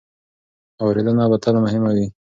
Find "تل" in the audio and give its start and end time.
1.43-1.55